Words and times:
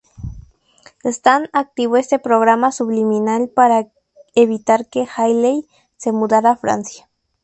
Stan 1.03 1.51
activó 1.53 1.95
este 1.97 2.17
programa 2.17 2.71
subliminal 2.71 3.49
para 3.49 3.91
evitar 4.33 4.87
que 4.89 5.07
Hayley 5.15 5.67
se 5.95 6.11
mudara 6.11 6.49
a 6.53 6.57
Francia. 6.57 7.07